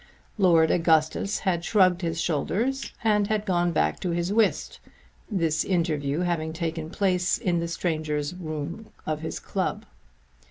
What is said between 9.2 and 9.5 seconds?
his